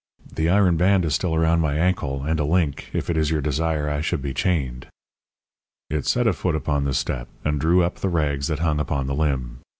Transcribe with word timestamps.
The 0.33 0.49
iron 0.49 0.77
band 0.77 1.05
is 1.05 1.13
still 1.13 1.35
around 1.35 1.59
my 1.61 1.75
ankle, 1.77 2.23
and 2.23 2.39
a 2.39 2.43
link, 2.43 2.89
if 2.91 3.07
it 3.07 3.15
is 3.15 3.29
your 3.29 3.39
desire 3.39 3.87
I 3.87 4.01
should 4.01 4.19
be 4.23 4.33
chained." 4.33 4.87
It 5.91 6.07
set 6.07 6.25
a 6.25 6.33
foot 6.33 6.55
upon 6.55 6.85
the 6.85 6.93
step 6.95 7.27
and 7.45 7.59
drew 7.61 7.83
up 7.83 7.97
the 7.97 8.09
rags 8.09 8.47
that 8.47 8.57
hung 8.57 8.79
upon 8.79 9.05
the 9.05 9.13
limb. 9.13 9.59